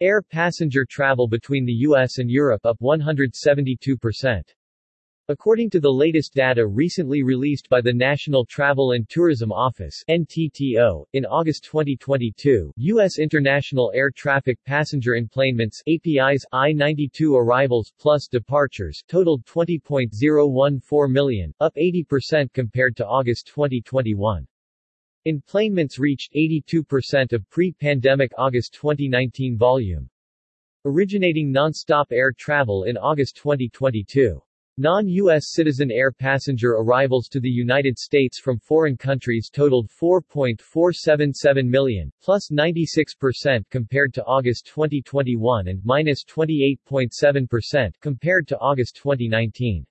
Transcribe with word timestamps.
Air 0.00 0.22
passenger 0.22 0.84
travel 0.84 1.28
between 1.28 1.64
the 1.64 1.72
U.S. 1.88 2.18
and 2.18 2.28
Europe 2.28 2.66
up 2.66 2.78
172%. 2.80 4.42
According 5.28 5.70
to 5.70 5.80
the 5.80 5.90
latest 5.90 6.34
data 6.34 6.66
recently 6.66 7.22
released 7.22 7.70
by 7.70 7.80
the 7.80 7.94
National 7.94 8.44
Travel 8.44 8.92
and 8.92 9.08
Tourism 9.08 9.52
Office 9.52 10.04
NTTO, 10.10 11.06
in 11.14 11.24
August 11.24 11.64
2022, 11.64 12.72
U.S. 12.76 13.18
international 13.18 13.90
air 13.94 14.10
traffic 14.10 14.58
passenger 14.66 15.12
enplanements 15.12 15.80
APIS, 15.86 16.44
I-92 16.52 17.40
arrivals 17.40 17.92
plus 17.98 18.26
departures 18.26 19.02
totaled 19.08 19.46
20.014 19.46 21.10
million, 21.10 21.54
up 21.60 21.74
80% 21.76 22.52
compared 22.52 22.94
to 22.96 23.06
August 23.06 23.46
2021. 23.46 24.46
Enplanements 25.26 25.98
reached 25.98 26.34
82% 26.34 27.32
of 27.32 27.48
pre-pandemic 27.48 28.30
August 28.36 28.74
2019 28.74 29.56
volume. 29.56 30.10
Originating 30.84 31.50
non-stop 31.50 32.12
air 32.12 32.30
travel 32.30 32.84
in 32.84 32.98
August 32.98 33.36
2022. 33.36 34.38
Non-U.S. 34.76 35.52
citizen 35.52 35.90
air 35.90 36.12
passenger 36.12 36.72
arrivals 36.72 37.28
to 37.28 37.40
the 37.40 37.48
United 37.48 37.96
States 37.98 38.38
from 38.38 38.58
foreign 38.58 38.98
countries 38.98 39.48
totaled 39.48 39.88
4.477 39.88 41.66
million, 41.66 42.12
plus 42.20 42.50
96% 42.50 43.64
compared 43.70 44.12
to 44.12 44.24
August 44.24 44.66
2021 44.66 45.68
and 45.68 45.80
minus 45.84 46.22
28.7% 46.24 47.92
compared 48.02 48.46
to 48.46 48.58
August 48.58 48.96
2019. 48.96 49.86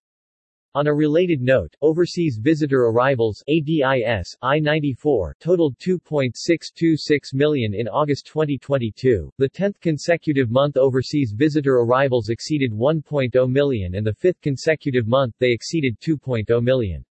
On 0.75 0.87
a 0.87 0.93
related 0.93 1.39
note, 1.39 1.75
overseas 1.81 2.39
visitor 2.41 2.85
arrivals 2.85 3.43
ADIS, 3.47 4.35
I-94 4.41 5.33
totaled 5.39 5.77
2.626 5.77 7.33
million 7.35 7.75
in 7.75 7.87
August 7.87 8.25
2022, 8.25 9.31
the 9.37 9.49
10th 9.51 9.79
consecutive 9.81 10.49
month 10.49 10.75
overseas 10.75 11.31
visitor 11.31 11.75
arrivals 11.75 12.29
exceeded 12.29 12.71
1.0 12.71 13.51
million 13.51 13.93
and 13.93 14.07
the 14.07 14.13
5th 14.13 14.41
consecutive 14.41 15.05
month 15.05 15.35
they 15.37 15.51
exceeded 15.51 15.95
2.0 15.99 16.63
million. 16.63 17.05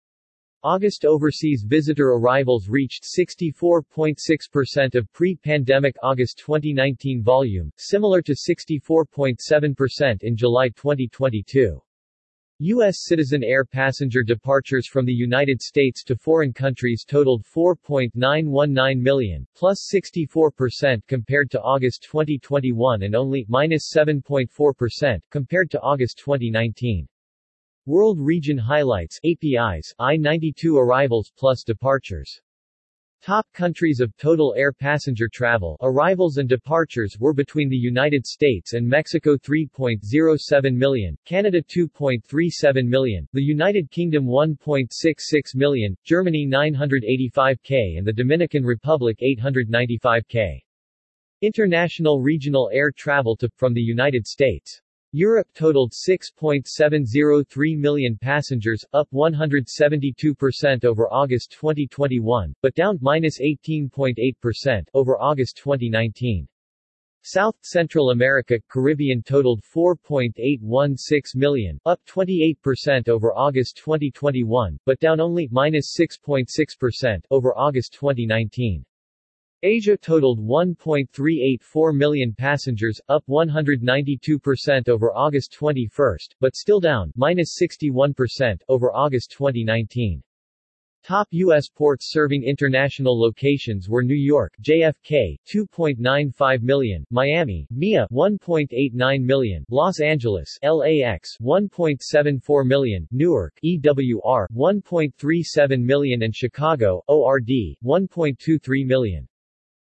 August 0.63 1.05
overseas 1.05 1.65
visitor 1.67 2.11
arrivals 2.11 2.69
reached 2.69 3.03
64.6% 3.03 4.95
of 4.95 5.13
pre-pandemic 5.13 5.97
August 6.01 6.39
2019 6.39 7.25
volume, 7.25 7.73
similar 7.77 8.23
to 8.23 8.35
64.7% 8.35 10.23
in 10.23 10.37
July 10.37 10.69
2022. 10.69 11.83
U.S. 12.61 13.05
citizen 13.05 13.45
air 13.45 13.65
passenger 13.65 14.25
departures 14.25 14.89
from 14.89 15.07
the 15.07 15.13
United 15.13 15.63
States 15.63 16.03
to 16.03 16.17
foreign 16.17 16.53
countries 16.53 17.05
totaled 17.07 17.45
4.919 17.45 19.01
million, 19.01 19.47
plus 19.55 19.89
64% 19.95 21.01
compared 21.07 21.53
to 21.53 21.63
August 21.63 22.03
2021 22.03 23.05
and 23.05 23.15
only 23.15 23.47
minus 23.49 23.93
7.4% 23.95 25.21
compared 25.31 25.71
to 25.71 25.81
August 25.81 26.19
2019. 26.19 27.07
World 27.87 28.19
Region 28.19 28.59
Highlights 28.59 29.21
APIS, 29.25 29.95
I-92 30.01 30.77
arrivals 30.77 31.31
plus 31.37 31.63
departures 31.63 32.41
Top 33.21 33.47
countries 33.53 33.99
of 34.01 34.17
total 34.17 34.55
air 34.57 34.73
passenger 34.73 35.29
travel 35.31 35.77
arrivals 35.83 36.37
and 36.37 36.49
departures 36.49 37.17
were 37.19 37.35
between 37.35 37.69
the 37.69 37.77
United 37.77 38.25
States 38.25 38.75
and 38.75 38.89
Mexico 38.89 39.37
3.07 39.37 40.75
million, 40.75 41.19
Canada 41.25 41.61
2.37 41.61 42.87
million, 42.87 43.29
the 43.33 43.43
United 43.43 43.91
Kingdom 43.91 44.25
1.66 44.25 45.57
million, 45.57 45.97
Germany 46.05 46.49
985k 46.49 47.99
and 47.99 48.07
the 48.07 48.13
Dominican 48.13 48.65
Republic 48.65 49.19
895k. 49.21 50.61
International 51.43 52.23
regional 52.23 52.71
air 52.73 52.93
travel 52.93 53.37
to, 53.37 53.49
from 53.57 53.75
the 53.75 53.81
United 53.81 54.27
States 54.27 54.81
Europe 55.13 55.49
totaled 55.55 55.93
6.703 55.93 57.79
million 57.79 58.19
passengers, 58.21 58.85
up 58.93 59.09
172% 59.11 60.85
over 60.85 61.11
August 61.11 61.51
2021, 61.53 62.55
but 62.61 62.75
down 62.75 62.99
minus 63.01 63.41
18.8% 63.41 64.85
over 64.93 65.19
August 65.19 65.57
2019. 65.57 66.47
South 67.23 67.57
Central 67.63 68.11
America, 68.11 68.61
Caribbean 68.69 69.23
totaled 69.23 69.63
4.816 69.63 71.35
million, 71.35 71.81
up 71.87 72.01
28% 72.07 73.09
over 73.09 73.33
August 73.35 73.77
2021, 73.79 74.79
but 74.85 75.01
down 75.01 75.21
only 75.21 75.49
minus 75.51 75.97
6.6% 75.99 77.23
over 77.31 77.57
August 77.57 77.95
2019. 77.95 78.85
Asia 79.65 79.97
totaled 79.97 80.39
1.384 80.39 81.97
million 81.97 82.33
passengers, 82.33 83.01
up 83.09 83.25
192% 83.29 84.89
over 84.89 85.13
August 85.13 85.53
21, 85.53 86.17
but 86.41 86.55
still 86.55 86.79
down 86.79 87.13
minus 87.17 87.59
61% 87.61 88.61
over 88.69 88.93
August 88.93 89.33
2019. 89.33 90.23
Top 91.05 91.27
U.S. 91.31 91.69
ports 91.69 92.11
serving 92.11 92.45
international 92.45 93.19
locations 93.19 93.89
were 93.89 94.03
New 94.03 94.15
York 94.15 94.53
JFK 94.63 95.37
2.95 95.47 96.63
million, 96.63 97.05
Miami 97.11 97.67
MIA 97.71 98.07
1.89 98.13 99.23
million, 99.23 99.65
Los 99.71 100.01
Angeles 100.01 100.59
LAX 100.63 101.37
1.74 101.41 102.67
million, 102.67 103.09
Newark 103.11 103.59
EWR 103.65 104.47
1.37 104.55 105.83
million 105.83 106.23
and 106.23 106.35
Chicago 106.35 107.03
ORD 107.09 107.49
1.23 107.83 108.87
million. 108.87 109.28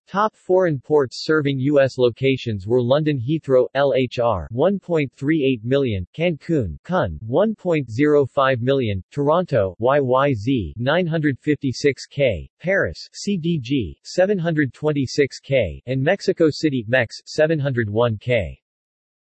Top 0.09 0.35
foreign 0.35 0.79
ports 0.79 1.23
serving 1.23 1.59
U.S. 1.59 1.99
locations 1.99 2.65
were 2.65 2.81
London 2.81 3.19
Heathrow, 3.19 3.67
LHR 3.75 4.47
1.38 4.51 5.63
million, 5.63 6.07
Cancun, 6.17 6.79
CUN 6.83 7.19
1.05 7.29 8.59
million, 8.59 9.03
Toronto, 9.11 9.75
YYZ 9.79 10.73
956K, 10.79 12.49
Paris, 12.59 13.07
CDG 13.13 13.97
726K, 14.03 15.79
and 15.85 16.01
Mexico 16.01 16.47
City, 16.49 16.83
MEX 16.87 17.21
701K. 17.27 18.57